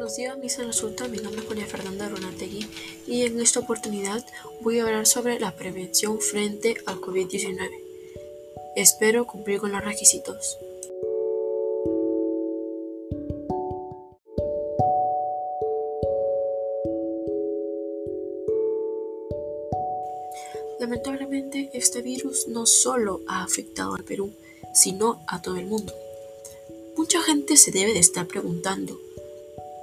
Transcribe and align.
Buenos 0.00 0.16
días, 0.16 0.38
mis 0.38 0.56
resulta. 0.56 1.08
Mi 1.08 1.18
nombre 1.18 1.42
es 1.42 1.48
María 1.50 1.66
Fernanda 1.66 2.08
Ronategui 2.08 2.66
y 3.06 3.26
en 3.26 3.38
esta 3.38 3.60
oportunidad 3.60 4.24
voy 4.62 4.78
a 4.78 4.84
hablar 4.84 5.06
sobre 5.06 5.38
la 5.38 5.54
prevención 5.54 6.18
frente 6.20 6.74
al 6.86 7.02
COVID-19. 7.02 7.68
Espero 8.76 9.26
cumplir 9.26 9.60
con 9.60 9.72
los 9.72 9.84
requisitos. 9.84 10.56
Lamentablemente, 20.78 21.68
este 21.74 22.00
virus 22.00 22.48
no 22.48 22.64
solo 22.64 23.20
ha 23.28 23.42
afectado 23.42 23.96
al 23.96 24.04
Perú, 24.04 24.32
sino 24.72 25.20
a 25.26 25.42
todo 25.42 25.58
el 25.58 25.66
mundo. 25.66 25.92
Mucha 26.96 27.20
gente 27.20 27.58
se 27.58 27.70
debe 27.70 27.92
de 27.92 27.98
estar 27.98 28.26
preguntando, 28.26 28.98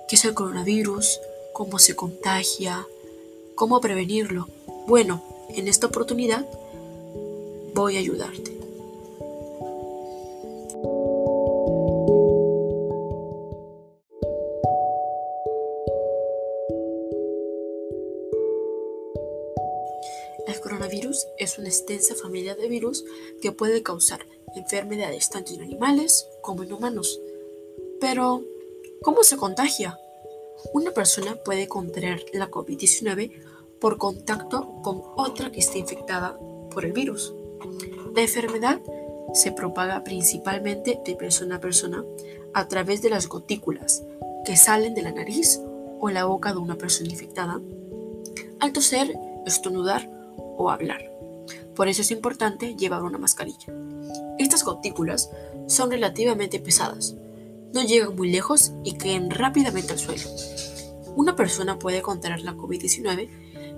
¿Qué 0.07 0.15
es 0.15 0.23
el 0.23 0.33
coronavirus? 0.33 1.19
¿Cómo 1.51 1.79
se 1.79 1.93
contagia? 1.93 2.87
¿Cómo 3.55 3.81
prevenirlo? 3.81 4.47
Bueno, 4.87 5.21
en 5.49 5.67
esta 5.67 5.87
oportunidad 5.87 6.47
voy 7.73 7.97
a 7.97 7.99
ayudarte. 7.99 8.57
El 20.47 20.61
coronavirus 20.61 21.27
es 21.37 21.57
una 21.59 21.67
extensa 21.67 22.15
familia 22.15 22.55
de 22.55 22.69
virus 22.69 23.03
que 23.41 23.51
puede 23.51 23.83
causar 23.83 24.25
enfermedades 24.55 25.29
tanto 25.29 25.53
en 25.53 25.63
animales 25.63 26.29
como 26.39 26.63
en 26.63 26.71
humanos. 26.71 27.19
Pero, 27.99 28.45
¿Cómo 29.01 29.23
se 29.23 29.37
contagia? 29.37 29.99
Una 30.73 30.91
persona 30.91 31.35
puede 31.35 31.67
contraer 31.67 32.25
la 32.33 32.49
COVID-19 32.49 33.31
por 33.79 33.97
contacto 33.97 34.81
con 34.81 35.01
otra 35.15 35.51
que 35.51 35.59
esté 35.59 35.79
infectada 35.79 36.37
por 36.71 36.83
el 36.83 36.93
virus. 36.93 37.33
La 38.15 38.21
enfermedad 38.21 38.81
se 39.33 39.51
propaga 39.51 40.03
principalmente 40.03 40.99
de 41.05 41.15
persona 41.15 41.57
a 41.57 41.59
persona 41.61 42.03
a 42.53 42.67
través 42.67 43.01
de 43.01 43.09
las 43.09 43.27
gotículas 43.27 44.03
que 44.45 44.57
salen 44.57 44.95
de 44.95 45.03
la 45.03 45.11
nariz 45.11 45.59
o 45.99 46.09
la 46.09 46.25
boca 46.25 46.51
de 46.51 46.59
una 46.59 46.75
persona 46.75 47.09
infectada 47.09 47.61
al 48.59 48.73
toser, 48.73 49.13
estornudar 49.45 50.09
o 50.57 50.69
hablar. 50.69 51.11
Por 51.75 51.87
eso 51.87 52.01
es 52.01 52.11
importante 52.11 52.75
llevar 52.75 53.03
una 53.03 53.19
mascarilla. 53.19 53.73
Estas 54.39 54.63
gotículas 54.63 55.29
son 55.67 55.91
relativamente 55.91 56.59
pesadas, 56.59 57.15
no 57.73 57.83
llegan 57.83 58.15
muy 58.15 58.31
lejos 58.31 58.71
y 58.83 58.93
caen 58.93 59.29
rápidamente 59.29 59.93
al 59.93 59.99
suelo. 59.99 60.23
Una 61.15 61.35
persona 61.35 61.79
puede 61.79 62.01
contraer 62.01 62.41
la 62.41 62.55
COVID-19 62.55 63.29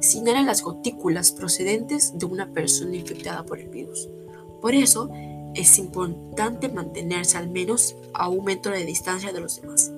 si 0.01 0.19
inhala 0.19 0.43
las 0.43 0.61
gotículas 0.61 1.31
procedentes 1.31 2.17
de 2.17 2.25
una 2.25 2.51
persona 2.51 2.95
infectada 2.95 3.45
por 3.45 3.59
el 3.59 3.69
virus. 3.69 4.09
Por 4.61 4.73
eso, 4.73 5.09
es 5.55 5.77
importante 5.77 6.69
mantenerse 6.69 7.37
al 7.37 7.49
menos 7.49 7.95
a 8.13 8.29
un 8.29 8.45
metro 8.45 8.71
de 8.71 8.85
distancia 8.85 9.33
de 9.33 9.39
los 9.39 9.61
demás. 9.61 9.91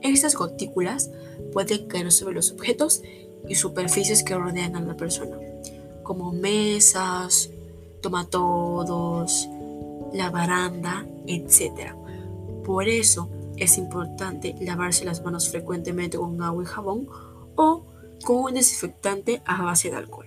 Estas 0.00 0.36
gotículas 0.36 1.10
pueden 1.52 1.88
caer 1.88 2.12
sobre 2.12 2.36
los 2.36 2.52
objetos 2.52 3.02
y 3.48 3.56
superficies 3.56 4.22
que 4.22 4.36
rodean 4.36 4.76
a 4.76 4.80
la 4.80 4.96
persona, 4.96 5.36
como 6.02 6.32
mesas, 6.32 7.50
tomatodos, 8.00 9.48
la 10.12 10.30
baranda, 10.30 11.06
etc. 11.26 11.94
Por 12.68 12.86
eso 12.86 13.30
es 13.56 13.78
importante 13.78 14.54
lavarse 14.60 15.06
las 15.06 15.24
manos 15.24 15.48
frecuentemente 15.48 16.18
con 16.18 16.42
agua 16.42 16.62
y 16.62 16.66
jabón 16.66 17.08
o 17.56 17.86
con 18.22 18.36
un 18.44 18.52
desinfectante 18.52 19.40
a 19.46 19.62
base 19.62 19.88
de 19.88 19.96
alcohol. 19.96 20.26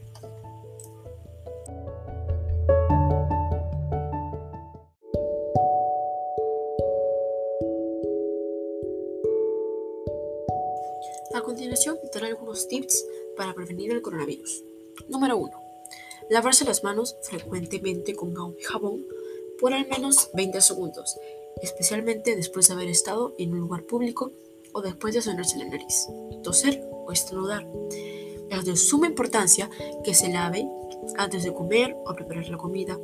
A 11.35 11.41
continuación, 11.43 11.99
daré 12.11 12.29
algunos 12.29 12.67
tips 12.67 13.05
para 13.37 13.53
prevenir 13.53 13.91
el 13.91 14.01
coronavirus. 14.01 14.63
Número 15.09 15.37
1. 15.37 15.51
Lavarse 16.31 16.65
las 16.65 16.83
manos 16.83 17.17
frecuentemente 17.21 18.15
con 18.15 18.35
agua 18.35 18.55
y 18.59 18.63
jabón 18.63 19.05
por 19.59 19.73
al 19.73 19.87
menos 19.87 20.31
20 20.33 20.59
segundos 20.59 21.19
especialmente 21.61 22.35
después 22.35 22.67
de 22.67 22.73
haber 22.73 22.89
estado 22.89 23.33
en 23.37 23.53
un 23.53 23.59
lugar 23.59 23.83
público 23.83 24.31
o 24.73 24.81
después 24.81 25.13
de 25.13 25.21
sonarse 25.21 25.57
la 25.57 25.65
nariz, 25.65 26.07
toser 26.43 26.83
o 27.05 27.11
estornudar. 27.11 27.67
Es 28.49 28.65
de 28.65 28.75
suma 28.75 29.07
importancia 29.07 29.69
que 30.03 30.13
se 30.13 30.29
lave 30.29 30.67
antes 31.17 31.43
de 31.43 31.53
comer 31.53 31.95
o 32.05 32.13
preparar 32.13 32.47
la 32.49 32.57
comida, 32.57 32.97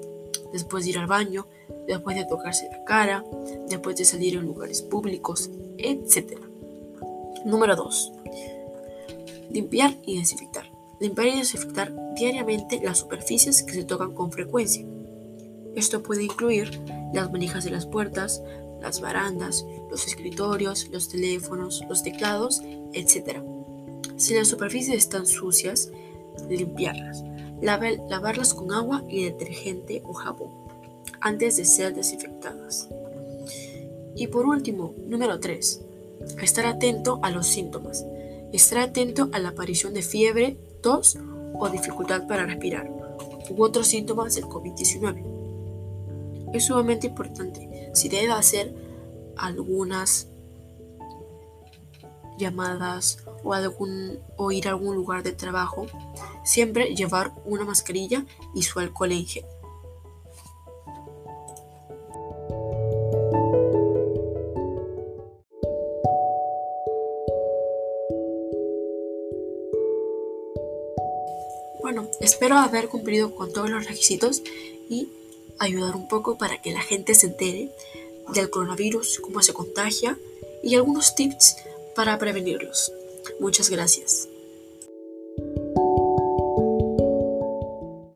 después 0.52 0.84
de 0.84 0.92
ir 0.92 0.98
al 0.98 1.08
baño, 1.08 1.48
después 1.88 2.16
de 2.16 2.26
tocarse 2.26 2.70
la 2.70 2.84
cara, 2.84 3.24
después 3.70 3.96
de 3.96 4.06
salir 4.06 4.36
en 4.36 4.46
lugares 4.46 4.82
públicos, 4.82 5.50
etc. 5.78 6.40
Número 7.46 7.76
2. 7.76 8.12
Limpiar 9.52 9.96
y 10.06 10.20
desinfectar. 10.20 10.70
Limpiar 11.00 11.28
y 11.28 11.38
desinfectar 11.38 11.94
diariamente 12.16 12.82
las 12.84 13.00
superficies 13.00 13.64
que 13.64 13.74
se 13.74 13.84
tocan 13.84 14.14
con 14.14 14.32
frecuencia. 14.32 14.86
Esto 15.78 16.02
puede 16.02 16.24
incluir 16.24 16.82
las 17.14 17.32
manijas 17.32 17.64
de 17.64 17.70
las 17.70 17.86
puertas, 17.86 18.42
las 18.82 19.00
barandas, 19.00 19.64
los 19.92 20.08
escritorios, 20.08 20.90
los 20.92 21.08
teléfonos, 21.08 21.84
los 21.88 22.02
teclados, 22.02 22.64
etc. 22.94 23.44
Si 24.16 24.34
las 24.34 24.48
superficies 24.48 24.98
están 24.98 25.28
sucias, 25.28 25.92
limpiarlas. 26.50 27.24
lavarlas 27.62 28.56
con 28.56 28.72
agua 28.72 29.04
y 29.08 29.26
detergente 29.26 30.02
o 30.04 30.14
jabón 30.14 30.50
antes 31.22 31.58
de 31.58 31.66
ser 31.66 31.94
desinfectadas. 31.94 32.90
Y 34.16 34.28
por 34.28 34.48
último, 34.48 34.96
número 35.06 35.40
3. 35.40 35.82
Estar 36.42 36.66
atento 36.66 37.20
a 37.22 37.30
los 37.30 37.46
síntomas. 37.46 38.04
Estar 38.52 38.80
atento 38.80 39.30
a 39.32 39.38
la 39.38 39.50
aparición 39.50 39.94
de 39.94 40.02
fiebre, 40.02 40.58
tos 40.82 41.20
o 41.54 41.70
dificultad 41.70 42.26
para 42.26 42.48
respirar 42.48 42.90
u 43.50 43.64
otros 43.64 43.88
síntomas 43.88 44.34
del 44.36 44.46
COVID-19 44.46 45.37
es 46.54 46.66
sumamente 46.66 47.08
importante. 47.08 47.92
Si 47.94 48.10
debe 48.10 48.32
hacer 48.32 48.74
algunas 49.36 50.28
llamadas 52.38 53.24
o, 53.44 53.54
algún, 53.54 54.20
o 54.36 54.52
ir 54.52 54.68
a 54.68 54.72
algún 54.72 54.96
lugar 54.96 55.24
de 55.24 55.32
trabajo, 55.32 55.88
siempre 56.44 56.96
llevar 56.96 57.34
una 57.46 57.66
mascarilla 57.66 58.26
y 58.54 58.64
su 58.64 58.80
alcohol 58.80 59.12
en 59.12 59.26
gel. 59.26 59.46
Bueno, 71.82 72.08
espero 72.20 72.58
haber 72.58 72.90
cumplido 72.90 73.34
con 73.34 73.54
todos 73.54 73.70
los 73.70 73.86
requisitos 73.88 74.44
y 74.90 75.10
ayudar 75.60 75.96
un 75.96 76.08
poco 76.08 76.38
para 76.38 76.62
que 76.62 76.72
la 76.72 76.82
gente 76.82 77.16
se 77.16 77.28
entere 77.28 77.70
del 78.34 78.50
coronavirus, 78.50 79.20
cómo 79.20 79.42
se 79.42 79.54
contagia 79.54 80.18
y 80.64 80.76
algunos 80.76 81.16
tips 81.16 81.58
para 81.96 82.18
prevenirlos. 82.18 82.92
Muchas 83.40 83.70
gracias. 83.70 84.28